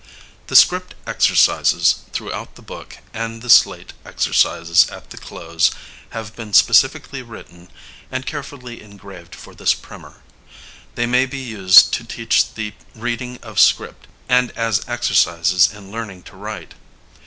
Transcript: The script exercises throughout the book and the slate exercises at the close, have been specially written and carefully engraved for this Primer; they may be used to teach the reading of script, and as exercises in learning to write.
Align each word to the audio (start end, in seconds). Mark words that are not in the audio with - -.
The 0.47 0.55
script 0.55 0.95
exercises 1.05 1.97
throughout 2.11 2.55
the 2.55 2.63
book 2.63 2.97
and 3.13 3.43
the 3.43 3.51
slate 3.51 3.93
exercises 4.03 4.89
at 4.89 5.11
the 5.11 5.17
close, 5.19 5.69
have 6.09 6.35
been 6.35 6.53
specially 6.53 7.21
written 7.21 7.69
and 8.11 8.25
carefully 8.25 8.81
engraved 8.81 9.35
for 9.35 9.53
this 9.53 9.75
Primer; 9.75 10.23
they 10.95 11.05
may 11.05 11.27
be 11.27 11.37
used 11.37 11.91
to 11.93 12.03
teach 12.03 12.51
the 12.55 12.73
reading 12.95 13.37
of 13.43 13.59
script, 13.59 14.07
and 14.27 14.49
as 14.57 14.81
exercises 14.87 15.71
in 15.71 15.91
learning 15.91 16.23
to 16.23 16.35
write. 16.35 16.73